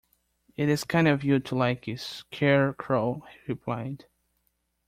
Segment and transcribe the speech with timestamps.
[0.57, 4.05] "It is kind of you to like a Scarecrow," he replied.